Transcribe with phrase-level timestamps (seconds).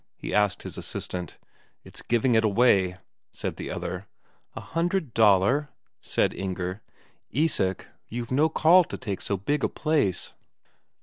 [0.15, 1.37] he asked his assistant.
[1.83, 2.97] "It's giving it away,"
[3.31, 4.07] said the other.
[4.55, 5.69] "A hundred Daler?"
[6.01, 6.81] said Inger.
[7.29, 10.33] "Isak, you've no call to take so big a place."